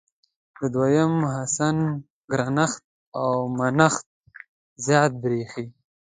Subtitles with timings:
[0.59, 1.77] د دویم حسن
[2.31, 2.83] ګرانښت
[3.19, 4.05] او منښت
[4.85, 5.65] زیات برېښي.